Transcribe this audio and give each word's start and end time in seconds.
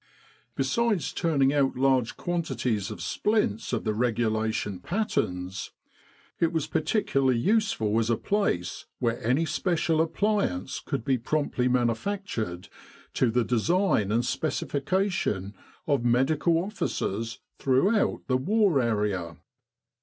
Besides 0.55 1.13
turning 1.13 1.49
With 1.49 1.53
the 1.57 1.57
R.A.M.C. 1.57 1.59
in 1.59 1.67
Egypt 1.73 1.77
out 1.77 1.81
large 1.83 2.17
quantities 2.17 2.89
of 2.89 3.01
splints 3.03 3.71
of 3.71 3.83
the 3.83 3.93
regulation 3.93 4.79
pat 4.79 5.09
terns, 5.09 5.69
it 6.39 6.51
was 6.51 6.65
particularly 6.65 7.37
useful 7.37 7.99
as 7.99 8.09
a 8.09 8.17
place 8.17 8.87
where 8.97 9.23
any 9.23 9.45
special 9.45 10.01
appliance 10.01 10.79
could 10.79 11.05
be 11.05 11.19
promptly 11.19 11.67
manufactured 11.67 12.67
to 13.13 13.29
the 13.29 13.43
design 13.43 14.11
and 14.11 14.25
specification 14.25 15.53
of 15.85 16.03
Medical 16.03 16.57
Officers 16.57 17.37
throughout 17.59 18.23
the 18.25 18.37
war 18.37 18.81
area. 18.81 19.37